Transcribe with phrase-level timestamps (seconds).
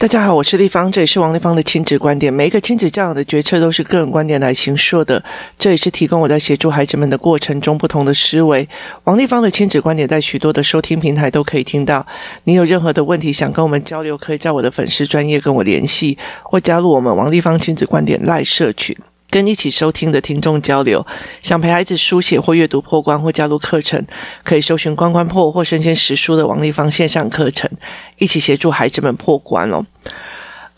[0.00, 2.32] 大家好，我是立方，这也是王立方的亲子观点。
[2.32, 5.22] 每一个亲子教养的决策都是个人观点来形塑的，
[5.58, 8.66] 这也是提供我在协助孩子们的过程中不同的思维。
[9.04, 12.06] 王立方的亲子观点在许多的收听平台都可以听到。
[12.44, 18.96] 你有任何的问题想跟我们交流，可以在我的粉丝专业跟我联系，或加入我们王立方亲子观点赖社群。
[19.30, 21.06] 跟一起收听的听众交流，
[21.40, 24.04] 想陪孩子书写或阅读破关或加入课程，
[24.42, 27.70] 可以搜寻“关关破”或“身先实书”的王立芳线上课程，
[28.18, 29.86] 一起协助孩子们破关哦。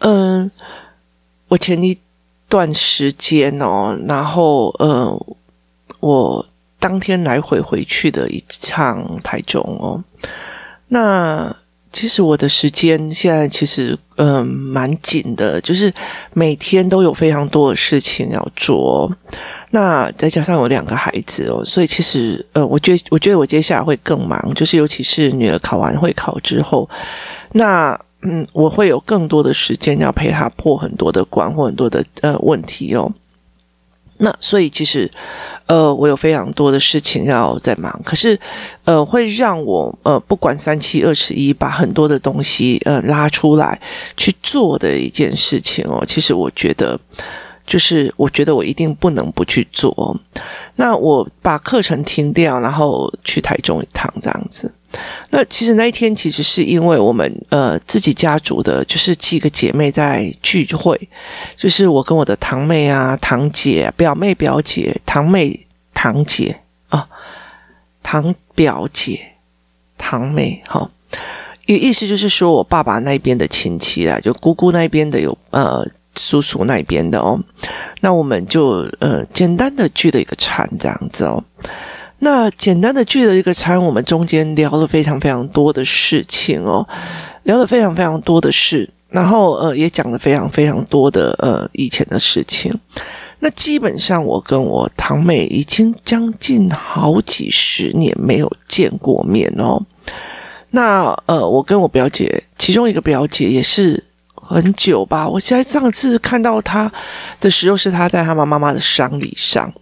[0.01, 0.51] 嗯，
[1.49, 1.99] 我前一
[2.49, 5.27] 段时间哦，然后呃，
[6.01, 6.47] 我
[6.79, 10.05] 当天来回回去的一趟台中哦，
[10.89, 11.57] 那。
[11.93, 15.93] 其实我的时间现在其实嗯蛮紧的，就是
[16.33, 19.11] 每天都有非常多的事情要做。
[19.71, 26.89] 那再加上有两个孩子哦，所以其实呃，我觉得我觉得我接下来会更忙，就是尤其是女儿考完会考之后，
[27.53, 33.13] 那嗯，我会有更多的时间要陪她破很多的关或很多的呃问题哦。
[34.25, 35.11] 那所以其实，
[35.67, 38.39] 呃，我有非常多的事情要在忙，可是，
[38.85, 43.81] 呃，会让我呃不管三七二十一，把很多的东西呃拉出来
[44.17, 46.05] 去做的一件事情哦。
[46.07, 46.97] 其实我觉得，
[47.67, 50.17] 就是我觉得我一定不能不去做。
[50.77, 54.73] 那我把课程停掉，然后去台中一趟这样子。
[55.31, 61.09] 那其实那一天其实是因为我们呃自己家族的，就是几个姐妹在聚会，
[61.57, 67.09] 就是我跟我的堂妹啊、堂姐、表妹、表姐、堂妹、堂姐啊、
[68.03, 69.21] 堂表姐、
[69.97, 70.91] 堂妹，哈，
[71.67, 77.41] 意意思就是说我爸爸那边的亲戚啦，就姑姑那边的有呃叔叔那边的哦，
[78.01, 81.43] 那我们就呃简单的聚了一个餐这样子哦。
[82.25, 86.87] 那简单的聚了一个餐，我们中间聊了非常非常多的事情哦，
[87.43, 92.73] 聊了非常非常多的事，然后呃也讲了非常非常多的呃以前的事情。
[93.41, 99.85] 那基本上我跟我堂妹已经将近好几十年没有见过面哦。
[100.71, 104.01] 那呃我跟我表姐，其中一个表姐也是
[104.37, 106.89] 很久吧，我现在上次看到她
[107.41, 109.75] 的时候是她在她妈妈妈的丧礼上。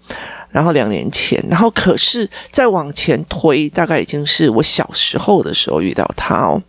[0.51, 6.63] 然后两年前，然后可是再往前推，大概已经是我小时候的时候遇到他哦。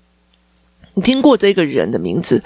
[0.93, 2.43] 你听过这个人的名字，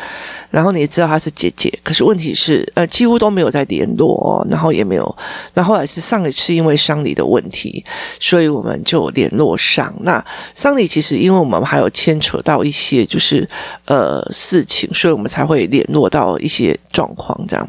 [0.52, 5.18] 然后你也知道他是姐姐，可是问题是，呃，几乎都没有再联络哦，然后也没有。
[5.56, 7.84] 那后来是上一次因为丧礼的问题，
[8.20, 9.92] 所以我们就联络上。
[10.02, 13.50] 那丧礼其实因为我们还有牵扯到一些就是
[13.86, 17.68] 呃事情，所以我们才会联络到一些状况这样。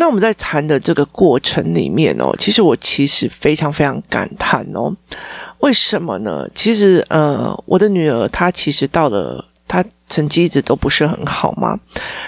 [0.00, 4.94] 那我们在谈的这个过程里面哦，其实我其实非常非常感叹哦，
[5.58, 6.48] 为什么呢？
[6.54, 11.76] 其实呃，我的女儿她其实到了，她成绩一直都不是很好嘛。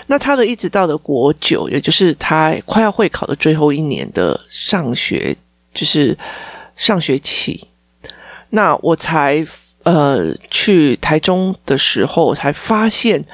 [0.09, 5.37] 那她的一直到了国九，也就是她快要会考的最后一年的上学，
[5.73, 6.19] 就是
[6.75, 7.69] 上学期，
[8.49, 9.47] 那我才
[9.85, 13.25] 呃去台中的时候才发现，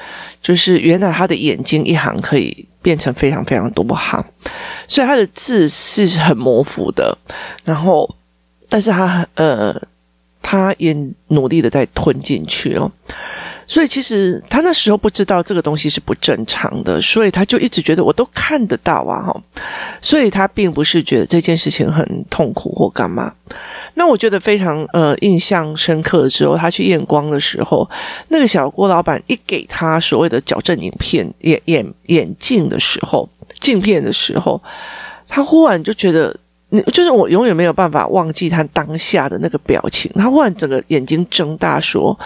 [0.42, 2.69] 就是原来她的眼睛一行可以。
[2.86, 4.24] 变成非常非常多行，
[4.86, 7.19] 所以他的字是很模糊的。
[7.64, 8.08] 然后，
[8.69, 9.74] 但是他呃，
[10.48, 10.96] 他也
[11.26, 12.88] 努力的在吞进去哦。
[13.66, 19.42] 所以其实他那时候不知道这个东西是不正常的，所以他就一直觉得我都看得到啊，哈。
[20.00, 23.34] 所以他并不是觉得这件事情很痛苦或干嘛。
[23.94, 27.90] 那我觉得非常呃印象深刻的时候，他去验光的时候，
[28.28, 33.28] 那个小郭老板一给他所谓的矫正影片眼眼眼镜的时候，
[33.58, 34.62] 镜片的时候，
[35.26, 36.38] 他忽然就觉得，
[36.71, 40.10] 你就是我永远没有办法忘记他当下的那个表情。
[40.15, 42.19] 他忽然整个眼睛睁大说。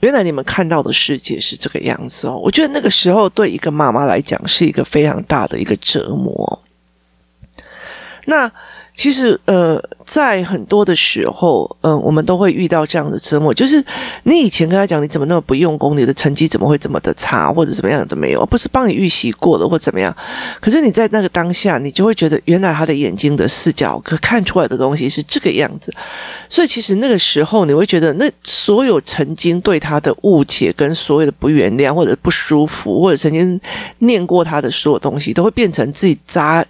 [0.00, 6.62] 原来你们看到的世界是这个样子哦，我觉得那个时候对一个妈妈来讲是一个非常大的一个折磨。
[8.24, 8.50] 那。
[8.94, 13.82] 其实，呃，在很多的时候，嗯、我们都会遇到这样的折磨，就是
[14.24, 20.14] 你以前跟他讲，你怎么那么不用功，你的成绩怎么会这么的差，或者怎么样都没有，不是帮你预习过了或怎么样。
[20.60, 25.90] 可是你在那个当下，你就会觉得，原来他的眼睛的视角可看出来的东西是这个样子。
[26.46, 33.58] 所以，其实那个时候，你会觉得，那所有曾经对他的误解，跟所有的不原谅，或者不舒服，或者曾经
[34.00, 36.62] 念过他的所有东西，都会变成自己扎，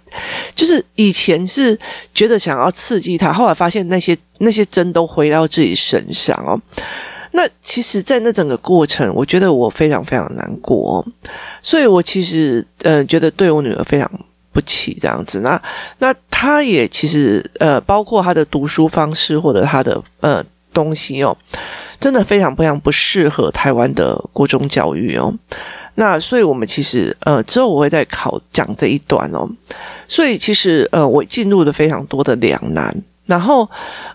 [0.55, 1.77] 就是以前是。
[2.13, 6.59] 觉得想要刺激他，后来发现那些那些针都回到自己身上哦。
[7.35, 11.05] 那其实，在那整个过程，我觉得我非常非常难过哦，
[11.63, 14.07] 所以我其实呃觉得对我女儿非常
[14.51, 15.39] 不起这样子。
[15.39, 15.59] 那
[15.97, 21.35] 那她也其实呃，包括她的读书方式或者她的呃东西哦，
[21.99, 25.33] 真的非常非常不适合台湾的国中教育哦。
[25.95, 29.49] 那所以我们其实呃之后我会再考讲这一段哦。
[30.07, 33.69] 所以其实呃我进入了非常多的两难，然后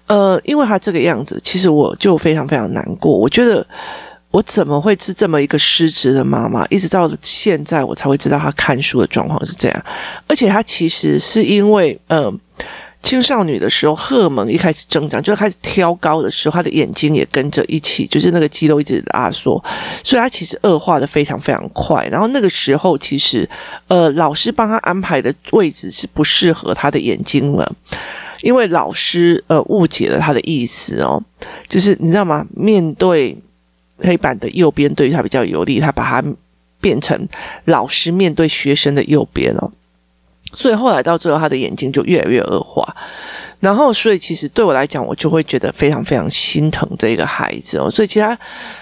[0.06, 3.16] 呃因为他这个样子，其实我就非常非常难过。
[3.16, 3.66] 我觉得
[4.30, 6.66] 我怎么会是这么一个失职的妈妈？
[6.66, 9.84] 一直到了现在，我才会知道他看书的状况是这样，
[10.26, 12.32] 而且他其实是因为呃。
[13.00, 19.62] 青少女的时候，荷尔蒙一开始增长，就开始挑高的时候，她的眼睛也跟着一起，就是那个肌肉一直拉缩，
[20.02, 22.04] 所以她其实恶化的非常非常快。
[22.06, 23.48] 然后那个时候，其实
[23.86, 27.72] 呃，老师帮她安排的位置是不适合她的眼睛了，
[28.40, 31.22] 因为老师呃误解了他的意思哦，
[31.68, 32.46] 就是你知道吗？
[32.54, 33.36] 面对
[33.98, 36.22] 黑板的右边对于他比较有利，他把它
[36.80, 37.28] 变成
[37.64, 39.70] 老师面对学生的右边哦。
[40.52, 42.96] 所以后来到最后，他的眼睛就越来越恶化，
[43.60, 47.90] 然后所以其实对我来讲，我就会觉得非常非常心疼这个孩子哦。
[47.90, 48.38] 所以其他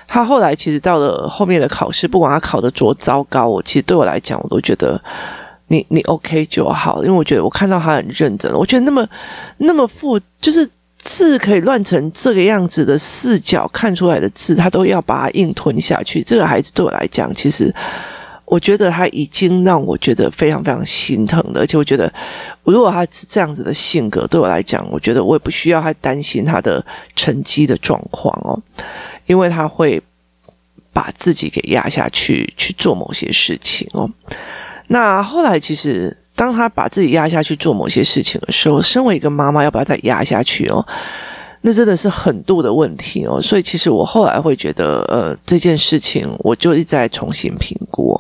[0.07, 5.03] 他后来其实到了后面的考试，不管他考得多糟糕，我其实对我来讲，我都觉得
[5.69, 9.09] 你你 OK 就好，因为我觉得我看到他很认真，我觉得那么
[9.59, 16.23] 那么复，就是字可以乱成这个样子的视角看出来的字，他都要把它硬吞下去。
[16.23, 17.75] 这个孩子对我来讲，其实。
[18.49, 22.09] 我觉得他已经让我觉得非常非常心疼了，而且我觉得，
[22.63, 26.81] 如果他是这样子的性格，对我来讲，我觉得我也不需要太担心他的
[27.17, 28.57] 成绩的状况哦，
[29.27, 30.01] 因为他会
[30.93, 34.09] 把自己给压下去去做某些事情哦。
[34.89, 40.87] 那后来其实，当他把自己压下去做某些事情的时候，身为一个妈妈，要不要再压下去哦？
[41.63, 48.17] 那真的是狠度的问题哦，所以其实我后来会觉得，呃，这件事情我就一直在重新评估。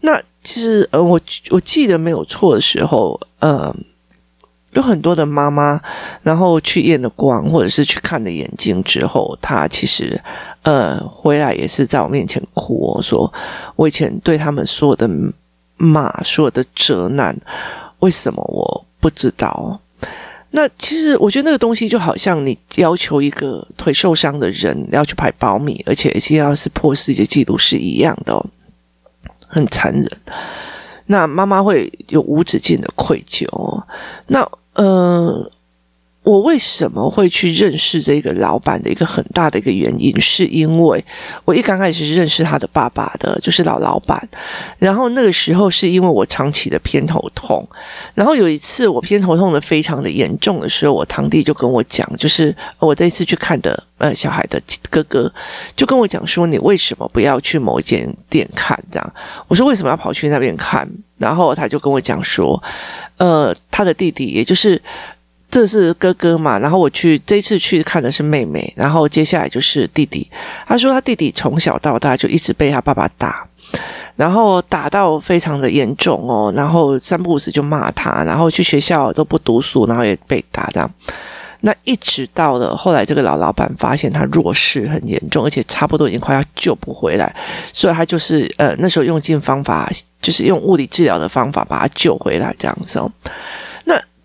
[0.00, 1.20] 那其实，呃，我
[1.50, 3.74] 我记得没有错的时候，呃，
[4.74, 5.80] 有很多的妈妈，
[6.22, 10.20] 然后去验了光，或者是去看了眼睛之后，她其实，
[10.62, 13.32] 呃，回来也是在我面前哭哦，说
[13.74, 15.08] 我以前对他们所有的
[15.82, 17.36] 骂，所有的责难，
[17.98, 19.80] 为什么我不知道？
[20.50, 28.46] 那其实我觉得那个东西就好像你要求一个腿受伤的人要去排保米，而且一定要是破世界纪录是一样的，
[29.46, 30.08] 很残忍。
[31.06, 33.46] 那妈妈会有无止境的愧疚。
[34.26, 35.50] 那呃。
[36.22, 41.04] 我为什么会去认识这个老板的一个很大的一个原因，是因为
[41.44, 44.28] 我一刚开始是认识他的爸爸的，就是老老板。
[44.78, 47.68] 然后那个时候是因为我长期的偏头痛，
[48.14, 55.32] 然后有一次我偏头痛的非常的严重的时候，我堂弟就跟我讲，就是我这一次去看的呃小孩的哥哥，
[55.74, 58.80] 就跟我讲说，你为什么不要去某一间店看？
[58.92, 59.12] 这样
[59.48, 60.88] 我说为什么要跑去那边看？
[61.18, 62.62] 然后他就跟我讲说，
[63.16, 64.80] 呃，他的弟弟也就是。
[65.52, 70.26] 这是哥哥嘛，然后我去这次去看的是妹妹，然后接下来就是弟弟。
[70.66, 73.46] 他说他弟弟从小到大就一直被他爸爸打，
[74.16, 80.90] 然后打到非常的严重哦，然后三不五时就骂他，然后去学校都不读书，然后也被打这样。
[81.60, 87.30] 那一直到了后来，这个老老板发现他弱势很严重，而且差不多已经快要救不回来，
[87.74, 89.90] 所以他就是呃那时候用尽方法，
[90.22, 93.12] 就是用物理治疗的方法把他救回来这样子哦。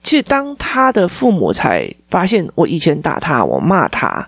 [0.07, 4.25] 其实，当他的父母才发现我以前打他、我骂他，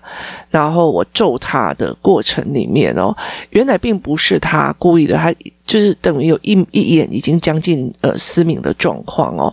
[0.50, 3.16] 然后我揍他的过程里面哦，
[3.48, 5.34] 原来并不是他故意的，他
[5.64, 9.50] 就是等于有一一眼已经将近呃失明的状况哦。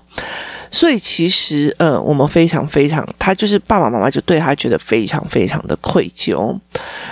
[0.69, 6.53] 所以其实呃，我们非常非常，他就是爸爸妈妈就对他觉得非常非常的愧疚，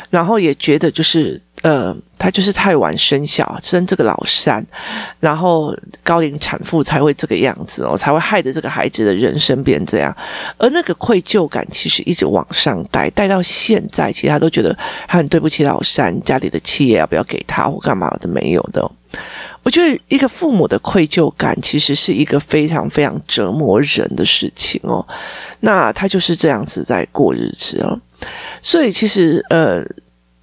[0.09, 1.41] 然后也觉得就是。
[1.65, 4.63] 呃，他就是太晚生小，生这个老三，
[5.19, 10.15] 然后高龄产妇才会这个样子哦，才会害得这个孩子的人生变这样。
[10.59, 18.87] 而那个愧疚感其实一直往上带，带到现在，其实他都觉得他很对不起老三，家里的企业要不要给他或干嘛的没有的。
[19.63, 25.03] 我觉得一个父母的愧疚感其实是一个非常非常折磨人的事情哦。
[25.61, 27.99] 那他就是这样子在过日子哦，
[28.61, 29.83] 所以其实呃。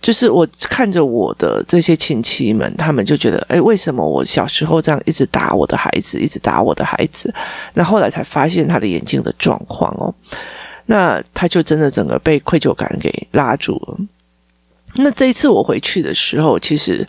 [0.02, 7.32] 就是我看着我的这些亲戚们，他们就觉得，哎，为什么我小时候这样一直打我的孩子，一直打我的孩子？
[7.74, 10.12] 那后来才发现他的眼睛的状况哦，
[10.86, 13.96] 那他就真的整个被愧疚感给拉住了。
[14.96, 17.06] 那这一次我回去的时候，其实，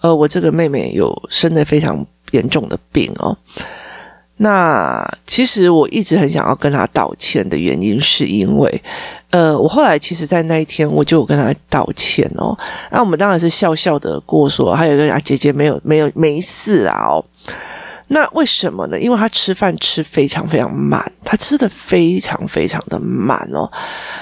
[0.00, 3.36] 呃，我这个妹妹有生了非常严重的病哦。
[4.38, 8.82] 那其实我一直很想要跟他道歉的原因，是因为。
[9.30, 12.56] 呃，我后来其实，在那一天，我就有跟他道歉哦。
[12.90, 17.24] 那我们当然是笑笑的过，说还有一个啊，姐姐没有没有没事啊哦。
[18.08, 18.98] 那为什么呢？
[18.98, 23.68] 因为他吃饭吃非常非常慢，他吃的非常非常的慢哦，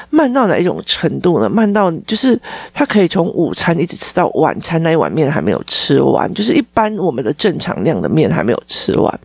[0.08, 1.48] 慢到哪一种程度呢？
[1.50, 2.40] 慢到就是
[2.72, 9.20] 他可以从午餐一直吃到晚餐，那一碗面还没有吃完，就是一般我们的正常量的面还没有吃完。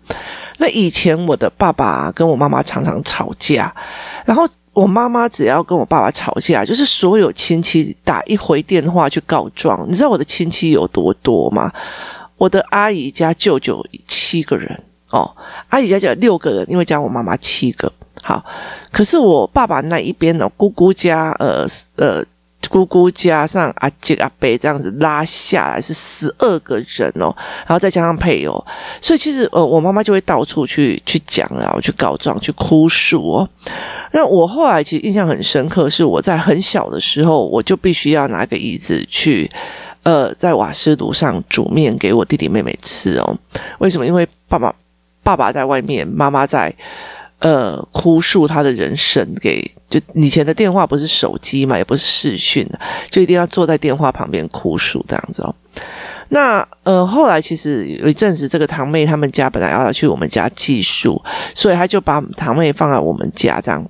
[0.57, 3.73] 那以前我的爸爸跟我妈妈常常吵架，
[4.25, 9.87] 然后我妈妈只要跟我爸爸吵架，就是所有亲戚打一回电话去告状。
[9.89, 11.71] 你知道我的亲戚有多多吗？
[12.39, 15.29] 我的阿姨家舅舅七个人哦，
[15.67, 17.91] 阿姨家就有六个人，因为加我妈妈七个。
[18.21, 18.43] 好，
[18.91, 21.65] 可是我爸爸那一边呢，姑姑家呃
[21.95, 22.23] 呃，
[22.69, 27.33] 姑姑加上阿姐阿伯这样子拉下来是十二个人哦，
[27.65, 28.63] 然后再加上配偶，
[29.01, 33.49] 所以其实呃，我妈妈就会到处去去讲，然后去告状，去哭诉哦。
[34.11, 39.49] 那我后来其实印象很深刻，是我在很小的时候，我就必须要拿个椅子去。
[40.09, 43.37] 呃，在瓦斯炉上煮面给我弟弟妹妹吃哦。
[43.77, 44.07] 为什么？
[44.07, 44.73] 因为爸爸
[45.21, 46.73] 爸爸在外面，妈妈在
[47.37, 49.71] 呃哭诉他的人生给。
[49.87, 52.67] 就以前的电话不是手机嘛，也不是视讯，
[53.11, 55.53] 就一定要坐在电话旁边哭诉这样子哦。
[56.29, 61.21] 那呃，后来其实有一阵子，这个堂妹他们家本来要去我们家寄宿，
[61.53, 63.83] 所以他就把堂妹放在我们家这样，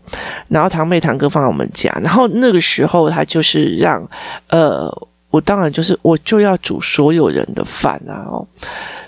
[0.49, 4.05] 然后堂妹堂哥放在我们家，然后那个时候他就是让
[4.49, 4.91] 呃。
[5.29, 8.25] 我当然就是，我就要煮所有人的饭啊！
[8.27, 8.47] 哦，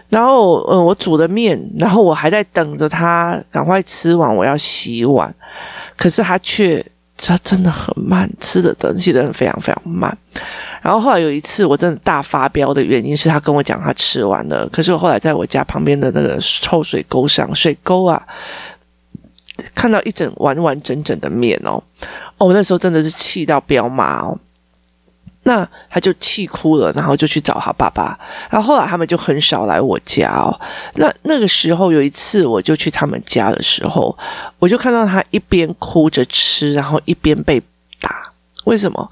[0.07, 5.33] 然后呃，我煮的面，然后我还在等着他赶快吃完，我要洗碗。
[5.97, 6.85] 可是他却
[7.17, 10.15] 他真的很慢，吃的东西真的非常非常慢。
[10.81, 18.21] 然后后来有一次，我真的大发飙的原因是他跟我讲他吃完了，可是我后来在我家旁边的那个臭水沟上，水沟啊，
[19.73, 21.81] 看到一整完完整整的面哦，
[22.37, 24.37] 哦，我那时候真的是气到飙骂哦。
[25.43, 28.17] 那他就气哭了，然后就去找他爸爸。
[28.49, 30.53] 然后后来他们就很少来我家哦。
[30.95, 34.15] 那那个时候有一次，我就去他们家的时候，
[34.59, 37.61] 我就看到他一边哭着吃，然后一边被
[37.99, 38.31] 打。
[38.65, 39.11] 为什么？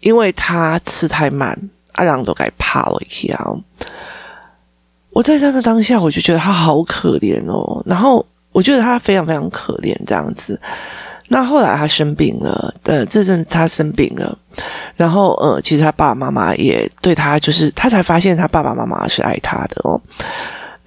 [0.00, 1.56] 因为他吃太慢，
[1.92, 3.64] 阿郎都该怕了一样。
[5.10, 7.82] 我在他的当下，我就觉得他好可怜哦。
[7.86, 10.60] 然后我觉得他非常非常可怜，这样子。
[11.32, 14.36] 那后来他生病了，呃，这阵他生病了，
[14.96, 20.00] 然后呃，其实他爸爸妈妈也对他，就是他才发现他爸爸妈妈是爱他的哦。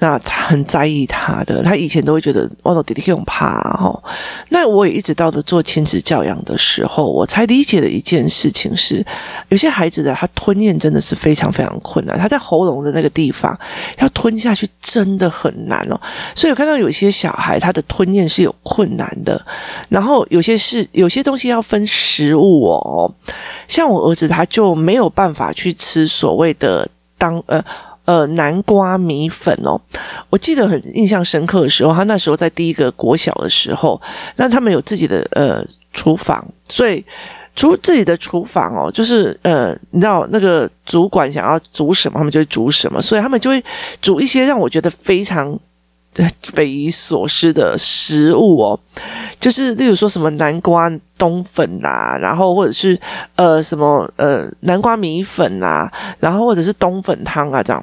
[0.03, 3.97] 那他很在意他的，他以前都会觉得我的弟弟很怕哈。
[4.49, 9.01] 那我也一直到了做亲子教养的时候，我才理解的一件事情是，
[9.47, 13.57] 有些孩子的他吞咽真的是非常非常困难，他在喉咙的那个地方
[13.99, 15.97] 要吞下去真的很难哦。
[16.35, 19.41] 所以我看到有些小孩他的吞咽是有困难的，
[19.87, 23.09] 然后有些是有些东西要分食物哦，
[23.69, 26.85] 像我儿子他就没有办法去吃所谓的
[27.17, 27.63] 当呃。
[28.05, 29.79] 呃，南瓜米粉哦，
[30.29, 34.01] 我记得很印象深刻的时候，他那时候在第一个国小的时候，
[34.35, 37.03] 那他们有自己的呃厨房，所以
[37.55, 43.63] 厨自己的厨房哦，就是呃，你知道那个主管想要煮什么，他们就会煮什么，所以他们就会
[44.01, 45.57] 煮一些让我觉得非常
[46.41, 48.79] 匪夷所思的食物哦，
[49.39, 50.91] 就是例如说什么南瓜。
[51.23, 52.99] 冬粉啊，然后或者是
[53.37, 55.89] 呃什么呃南瓜米粉啊，
[56.19, 57.81] 然后或者是冬粉汤啊这样。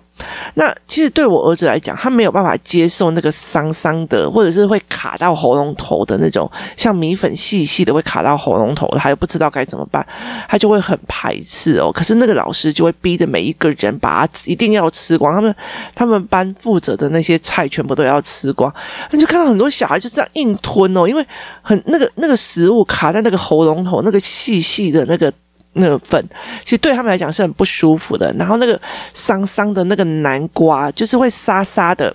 [0.52, 10.06] 那其实对我儿子来讲，他没有办法接受那个桑桑的，或者是会卡到喉咙头的那种，像米粉细细的会卡到喉咙头，他又不知道该怎么办，
[10.46, 11.90] 他就会很排斥哦。
[11.90, 15.56] 可是那个老师就会逼着每一个人把它一定要吃光，他们
[15.94, 18.70] 他们班负责的那些菜全部都要吃光。
[19.10, 21.26] 那就看到很多小孩就这样硬吞哦，因为
[21.62, 23.29] 很那个那个食物卡在那。
[23.30, 25.32] 那个喉咙头那个细细的那个
[25.74, 26.20] 那个粉，
[26.64, 28.32] 其实对他们来讲是很不舒服的。
[28.36, 28.80] 然后那个
[29.14, 32.12] 桑桑的那个南瓜，就是会沙沙的，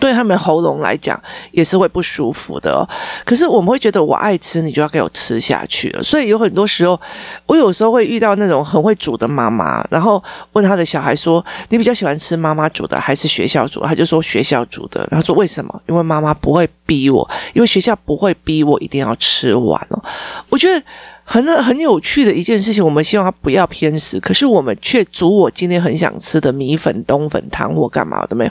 [0.00, 1.20] 对他们喉咙来讲
[1.50, 2.88] 也是会不舒服的哦。
[3.24, 6.02] 可是我们会觉得我爱吃，你就要给我吃下去了。
[6.02, 7.00] 所以有很多时候，
[7.46, 10.22] 我有时候会遇到那种很会煮的妈妈，然后
[10.52, 15.06] 问他的小孩说：“你比较喜欢吃妈妈煮的还是学校煮？”他就说学校煮的。
[15.10, 15.82] 他说：“为什么？
[15.86, 20.04] 因为妈妈不会。”逼我，因为学校不会逼我一定要吃完哦。
[20.50, 20.84] 我觉得
[21.24, 28.50] 很很有趣的一件事情，我们希望他不要偏食，可是我们却煮我今天很想吃的米粉、冬粉汤或干嘛的没有，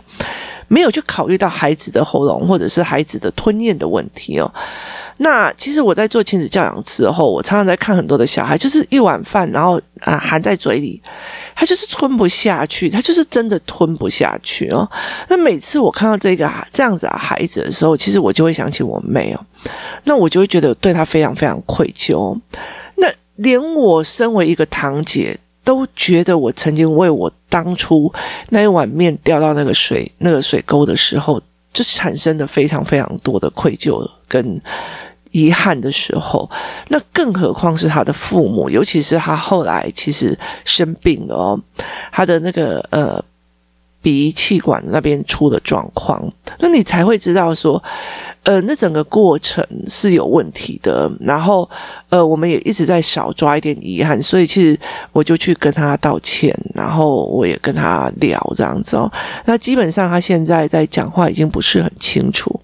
[0.68, 4.51] 没有去考虑到孩子的喉咙或者是孩子的吞咽的问题哦。
[5.24, 11.00] 那其实我在做亲子教养之后，我常常在看很多的小孩，就是一碗饭，然后啊含在嘴里，
[11.54, 14.90] 他就是吞不下去，他就是真的吞不下去哦。
[15.30, 19.46] 那每次我看到这个这样子的孩子的时候，其实我就会想起我妹哦，
[20.06, 22.36] 那我就会觉得对他非常非常愧疚。
[22.96, 28.12] 那连我身为一个堂姐，都觉得我曾经为我当初
[28.50, 31.40] 那一碗面掉到那个水那个水沟的时候。
[31.74, 34.62] 就产生了非常非常多的愧疚跟
[35.32, 36.50] 遗憾的时候，
[36.90, 41.60] 那更何况是他的父母，尤其是他后来其实生病了哦，
[42.12, 43.24] 他的那个呃
[44.02, 46.22] 鼻气管那边出了状况，
[46.60, 47.82] 那你才会知道说。
[48.44, 51.70] 呃，那整个过程是有问题的，然后
[52.10, 54.76] 呃，我们也一直在少抓一点遗憾，所以其实
[55.12, 59.08] 我就去跟他道歉，然后我也跟他聊这样子哦。
[59.46, 62.60] 那基本上他现在在讲话已经不是很清楚，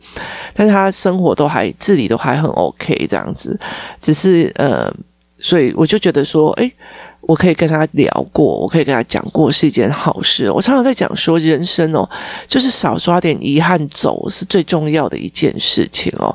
[0.57, 3.57] 但是他生活都还自理都还很 OK 这样子，
[4.01, 4.91] 只是呃，
[5.37, 6.73] 所以我就觉得说，诶。
[7.21, 10.49] 我可以跟他聊过，我可以跟他讲过，是一件好事。
[10.49, 12.09] 我常常在讲说，人生哦，
[12.47, 16.33] 就是少抓点遗憾走是最重要的一件事情哦。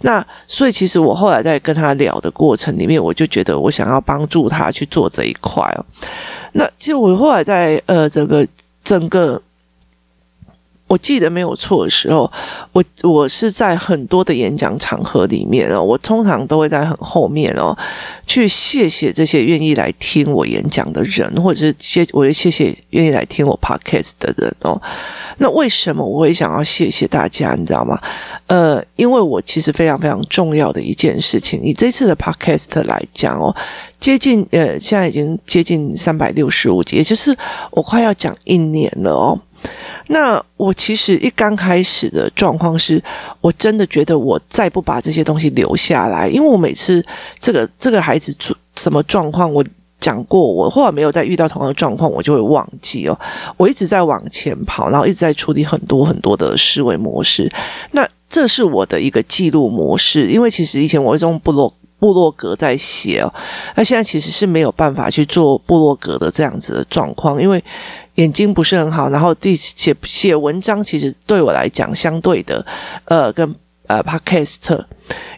[0.00, 5.84] 那所以，其实我后来在跟他聊的过程里面，我就觉得我想要帮助他去做这一块哦。
[6.52, 8.46] 那其实我后来在呃，整个
[8.82, 9.42] 整个。
[10.90, 12.28] 我记得没有错的时候，
[12.72, 17.76] 我我是在很多的演讲场合里面哦，我通常都会在很后面哦，
[18.26, 24.82] 去谢谢这些愿意来听我演讲的人，或者是谢我也谢谢愿意来听我 podcast 的人哦。
[25.38, 27.54] 那为什么我会想要谢谢大家？
[27.54, 27.96] 你知道吗？
[28.48, 33.54] 呃，因为我其实非常非常重要的一件事情，以这次的 podcast 来讲哦，
[34.00, 37.36] 接近呃，现在已经接近三百六十五集，也就是
[37.70, 39.40] 我快要讲一年了哦。
[40.08, 43.00] 那我其实一刚开始的状况是，
[43.40, 47.04] 我真的觉得我再不把这些东西留下来，因为我每次
[47.38, 49.64] 这个这个孩子出什么状况，我
[50.00, 53.16] 讲过，我后来没有再遇到同样的状况，我就会忘记哦。
[53.56, 57.48] 我一直在往前跑，然后一直在处理很多很多的思维模式。
[57.92, 63.32] 那这是我的一个记录模式，因为其实以前我会用部落部落格在写哦，
[63.76, 67.62] 那现在其实是没有办法去做部落格的这样子的状况，因为。
[68.20, 72.64] 眼睛不是很好，然后第写写文章，其实对我来讲，相对的，
[73.06, 73.54] 呃，跟
[73.86, 74.84] 呃，podcast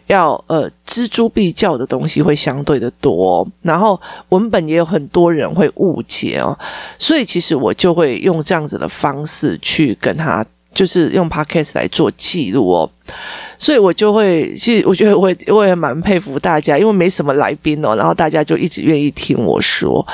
[0.07, 3.99] 要呃，錙铢必较的东西会相对的多，然后
[4.29, 6.57] 文本也有很多人会误解哦，
[6.97, 10.45] 所以其实我就会用这样子的方式去跟他。
[10.73, 12.89] 就是用 podcast 来做记录哦，
[13.63, 20.05] 所以我就会，其实我觉得我我也蛮佩服大家，因为没什么来宾哦，然后大家就一直愿意听我说。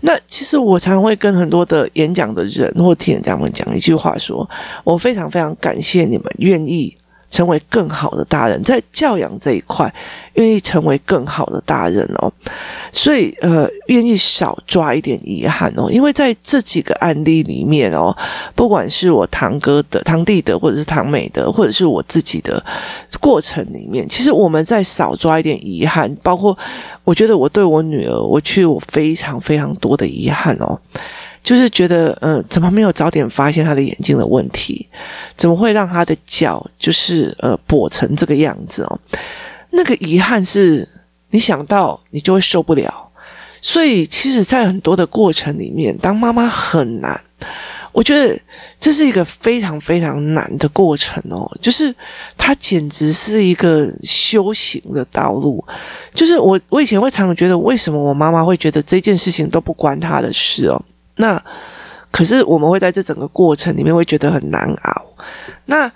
[0.00, 4.48] 那其实我常常会跟很多的演讲的人或听人家们讲一句话，说
[4.82, 6.96] 我非常非常感谢你们愿意。
[7.30, 9.92] 成为更好的大人，在教养这一块，
[10.34, 12.32] 愿意成为更好的大人哦，
[12.92, 18.16] 所以呃，愿意少抓一点遗憾哦，因为在这几个案例里面哦，
[18.54, 22.64] 不管是我堂哥的、堂弟的，或者是堂妹的，或者是我自己的
[23.20, 26.56] 过程里面，其实我们在少抓一点遗憾，包括
[27.04, 30.78] 我觉得我对我女儿，我去我非常非常多的遗憾哦。
[31.46, 34.84] 就是觉得，呃，怎么没有早点发现他的眼睛的问题？
[35.36, 38.98] 怎么会让他的脚就是呃跛成这个样子哦？
[39.70, 40.86] 那个遗憾是
[41.30, 43.08] 你想到你就会受不了。
[43.60, 47.20] 所以，其实，在很多的过程里面，当妈妈很难。
[47.92, 48.36] 我觉得
[48.80, 51.48] 这是一个非常非常难的过程哦。
[51.62, 51.94] 就是
[52.36, 55.64] 它简直是一个修行的道路。
[56.12, 60.84] 就是我，我以前会常常觉得，为什么我妈妈会觉得这件事情都不关她的事哦？
[61.16, 61.42] 那
[62.10, 65.06] 可是我们会在这整个过程里面会觉得很难熬。
[65.66, 65.90] 那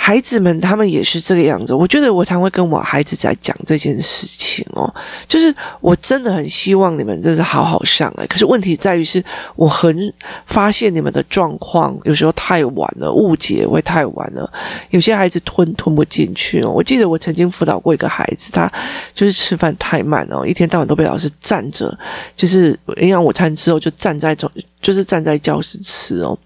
[0.00, 1.74] 孩子们他们也是这个样子。
[1.74, 4.88] 我觉得我常会跟我孩子在讲这件事情哦，
[5.26, 8.26] 就是我真的很希望你们真是好好上来。
[8.26, 9.22] 可是问题在于是，
[9.56, 10.14] 我很
[10.46, 14.50] 发现你们的状况有时候太晚了，误解会太晚了。
[14.90, 16.70] 有些孩子吞吞不进去哦。
[16.70, 18.72] 我记得我曾经辅导过一个孩子，他
[19.12, 21.98] 就是吃饭太慢哦，一天到晚都被老师站着，
[22.36, 26.38] 就是营养午餐之后就站在中，就是站在教室吃哦。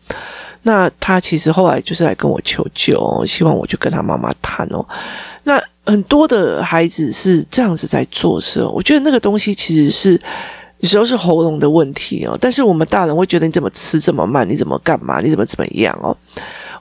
[0.62, 4.86] 那他其实后来就是来跟我求救，希望我去跟他妈妈谈哦。
[5.42, 10.20] 那很多的孩子是这样子在做事，我觉得那个东西其实是
[10.78, 12.38] 有时候是喉咙的问题哦。
[12.40, 14.48] 但是我们大人会觉得你怎么吃这么慢？
[14.48, 15.20] 你怎么干嘛？
[15.20, 16.16] 你怎么怎么样哦？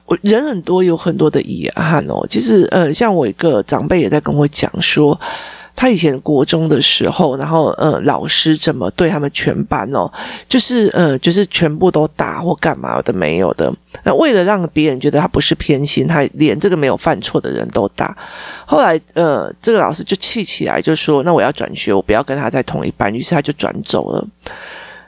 [0.05, 2.25] 我人很多，有很多的遗憾哦。
[2.29, 5.19] 其实呃，像我一个长辈也在跟我讲说。
[5.81, 10.07] 他以前国中的时候，然后呃，老师怎么对他们全班哦，
[10.47, 13.73] 就是呃，就是全部都打或干嘛的没有的。
[14.03, 18.15] 那为了让别人觉得他不是偏心，他连这个没有犯错的人都打。
[18.63, 24.27] 后来呃，这个老师就气起来，就说：“那我要转学，我不要跟他在同一班。”于是他就转走了。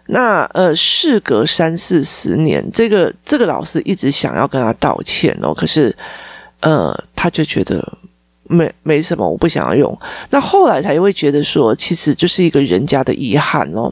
[0.08, 5.96] 那呃，事隔三四十年，这个这个老师一直想要跟他道歉哦，可是
[6.62, 7.88] 呃，他就觉得。
[8.54, 9.98] 没没什么，我不想要用。
[10.30, 13.92] 那后来他也会觉得说，其实就是一个人家的遗憾哦。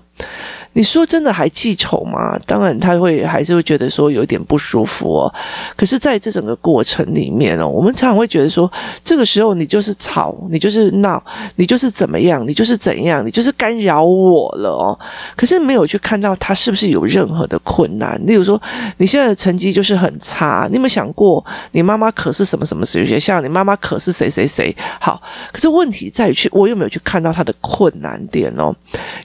[0.73, 2.39] 你说真的还记仇吗？
[2.45, 5.33] 当然他会还是会觉得说有点不舒服哦。
[5.75, 8.71] 可是在这整个过程里面哦，我们常常会觉得说，
[9.03, 11.21] 这个时候你就是吵，你就是闹，
[11.55, 14.97] 你就是怎么样，你就是怎样，你就是干扰我了哦。
[15.35, 18.19] 可是没有去看到他是不是有任何的困难。
[18.25, 18.61] 例如说，
[18.97, 24.75] 你现在的成绩就是很差，你有没有想过，你妈妈可是什么什么学校，你妈妈可是谁谁谁？
[24.99, 28.73] 好，可是问题在于去，我有没有去看到他的困难点哦？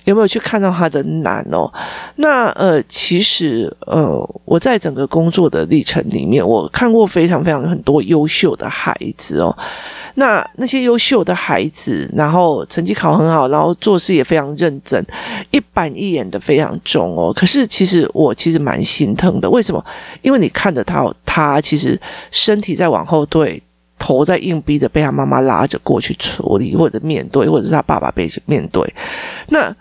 [0.07, 1.71] 有没有去看到他的难哦？
[2.15, 9.57] 那呃，其实呃，我在整个工作的历程里面，我看过非常非常很多优秀的孩子哦。
[10.15, 15.05] 那那些优秀的孩子，然后成绩考很好，然后做事也非常认真，
[15.51, 17.33] 一板一眼的非常重哦。
[17.35, 19.85] 可是其实我其实蛮心疼的，为什么？
[20.23, 23.61] 因为你看着他，他其实身体在往后退。
[23.99, 28.95] 头在硬逼着被他妈妈拉着过去处理，或者面对，或者是他爸爸被面对。
[29.49, 29.75] 那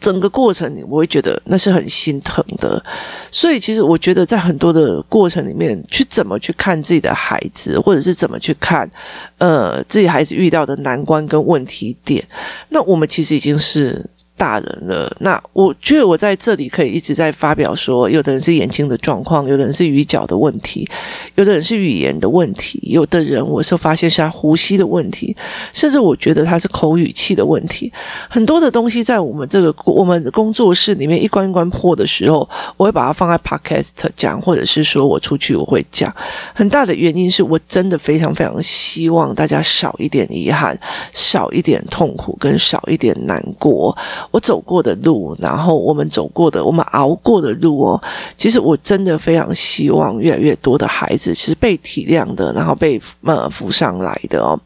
[0.00, 2.82] 整个过程，我会觉得那是很心疼的。
[3.30, 8.90] 所以，其实我觉得在很多的过程里面，去怎么去看自己的孩子，或者是怎么去看
[9.38, 12.26] 呃自己孩子遇到的难关跟问题点，
[12.70, 14.08] 那我们其实已经是。
[14.40, 20.88] 大人了，那我觉得我在这里可以一直在发表说，有的人是眼睛的状况，有的人是语角的问题，
[21.34, 25.36] 有的人是语言的问题，有的人我是发现是他呼吸的问题，
[25.74, 27.92] 甚至我觉得他是口语气的问题。
[28.30, 32.48] 很多的东西在我们这个我们的工作室里面一关一关破的时候，
[32.78, 36.10] 我会把它放在 Podcast 讲，或者是说我出去我会讲。
[36.54, 40.78] 很大的原因是我真的非常非常希望大家少一点遗憾，
[41.12, 43.94] 少一点痛苦，跟少一点难过。
[44.30, 48.02] 我走过的路，然后我们走过的，我们熬过的路哦，
[48.36, 54.58] 其实我真的非常希望越来越多的孩子是被体谅的，然后被呃扶上来的哦。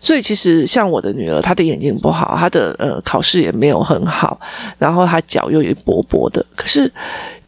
[0.00, 4.38] 所以其实像我的女儿，她的眼睛不好，她的呃考试也没有很好，
[4.78, 6.90] 然后她脚又一跛跛的，可是。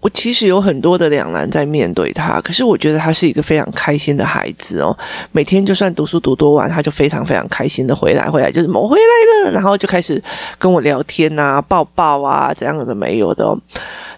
[0.00, 4.96] 我其实有很多的两难在面对他，可是我觉得他是一个非常开心的孩子哦。
[5.32, 10.22] 每天就算读书读多晚，他就非常非常开心的回来，回来就是我回来了，然后就开始
[10.58, 13.58] 跟我聊天啊、抱抱啊，这样的没有的哦。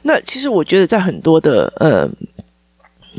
[0.03, 2.09] 那其实我觉得在很多的呃。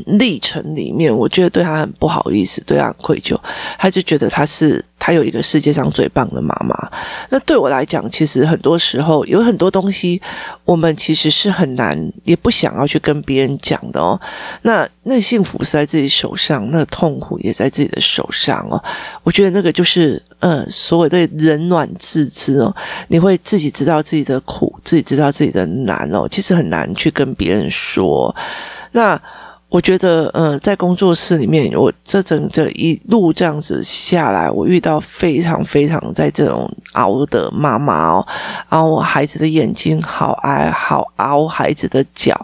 [0.06, 3.38] 历程里面，我觉得对他很不好意思，对他很愧疚，
[3.78, 6.76] 他就觉得他是他有一个世界上最棒的妈妈。
[7.28, 10.22] 那对我来讲，其实很多时候有很多东西，
[10.64, 14.20] 我们其实是很难，也不想要去跟别人讲的哦。
[14.62, 18.80] 那那幸福是在自己手上，那痛苦也在自己的手上哦。
[19.24, 22.72] 我觉得那个就是呃，所谓的冷暖自知哦，
[23.08, 28.32] 你会自己知道自己的苦，自己知道自己的难哦，其实很难去跟别人说。
[28.92, 29.20] 那。
[29.72, 38.26] 我觉得，呃，在工作室里面，我这整这一路这样子下来，我遇到非常非常在这种熬的妈妈哦，
[38.68, 42.38] 熬孩子的眼睛好挨，好熬孩子的脚，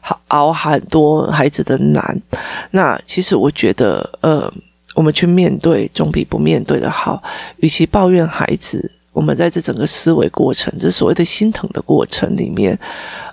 [0.00, 2.22] 好熬很多孩子的难。
[2.70, 4.48] 那其实我觉得，呃，
[4.94, 7.20] 我们去面对总比不面对的好。
[7.56, 12.78] 与其抱怨孩子，我们在这整个思维过程，这所谓的心疼的过程里面。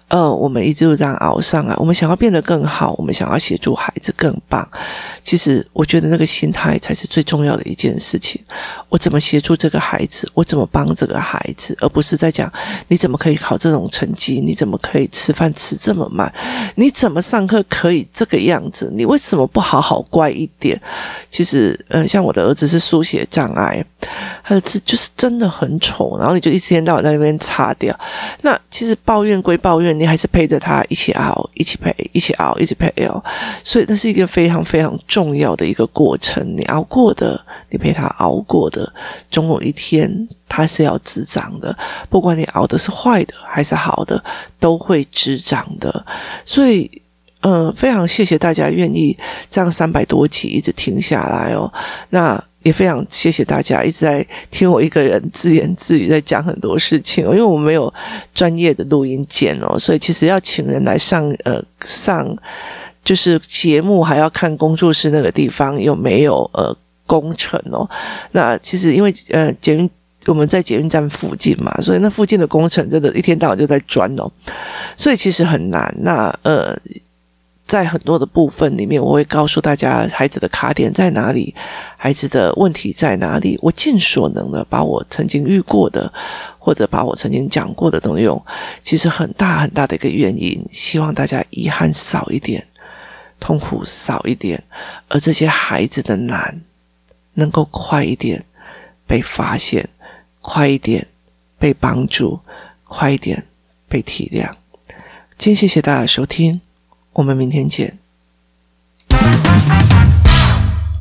[0.07, 1.75] 呃，我们一直就这样熬上来。
[1.77, 4.67] 我们想要变得更好，我们想要协助孩子更棒。
[5.23, 8.39] 其实，我觉得那个心态才是最重要的一件事情。
[8.89, 10.29] 我怎么协助这个孩子？
[10.35, 11.75] 我怎么帮这个孩子？
[11.81, 12.51] 而不是在讲
[12.87, 14.39] 你怎么可以考这种成绩？
[14.39, 16.31] 你怎么可以吃饭吃这么慢？
[16.75, 18.91] 你怎么上课可以这个样子？
[18.95, 20.79] 你为什么不好好乖一点？
[21.31, 23.83] 其实，呃，像我的儿子是书写障碍，
[24.43, 27.99] 他的字就是真的很丑，然后你就一天到晚在那边擦掉。
[28.43, 29.94] 那其实抱怨归抱怨。
[29.97, 33.23] 你还是陪着他一起熬，一起陪，一起熬，一起陪哦。
[33.63, 36.45] 所以那是一个非常非常重要的一个过程。
[36.55, 38.91] 你熬过的，你陪他熬过的，
[39.29, 41.75] 总有一天他是要滋长的。
[42.09, 44.23] 不管你熬的是坏的还是好的，
[44.59, 46.05] 都会滋长的。
[46.43, 46.89] 所以，
[47.41, 49.17] 嗯、非常谢谢大家愿意
[49.49, 51.71] 这样三百多集一直听下来哦。
[52.09, 52.43] 那。
[52.65, 57.93] 也非常谢谢大家一直在听我一个人自言自语在讲很多事情，因为我没有
[58.33, 62.35] 专业的录音键哦，所以其实要请人来上呃上
[63.03, 66.75] 就是节目，还要看工作室那个地方有没有呃
[67.05, 67.87] 工程哦。
[68.31, 69.87] 那其实因为呃捷运
[70.25, 74.27] 我们在捷运站附近嘛，所以那附近的工程真的一天到晚就在钻哦，
[74.97, 75.95] 所以其实很难。
[75.99, 76.75] 那呃。
[77.65, 81.53] 在很多的部分里面，我会告诉大家孩子的卡点在哪里，
[81.97, 83.57] 孩子的问题在哪里。
[83.61, 86.11] 我尽所能的把我曾经遇过的，
[86.59, 88.45] 或者把我曾经讲过的东西用，
[88.83, 92.67] 其实很大很大的一个原因，希望大家遗憾少一点，
[93.39, 94.63] 痛苦少一点，
[95.07, 96.61] 而这些孩子的难
[97.33, 98.45] 能够快一点
[99.07, 99.89] 被发现，
[100.39, 101.07] 快一点
[101.57, 102.39] 被帮助，
[102.83, 103.43] 快一点
[103.89, 104.53] 被体谅。
[105.37, 106.61] 今天谢谢大家收听，
[107.15, 107.97] 我们明天见。